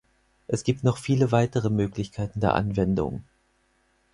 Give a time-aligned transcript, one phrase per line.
[0.47, 3.23] Es gibt noch viele weitere Möglichkeiten der Anwendung.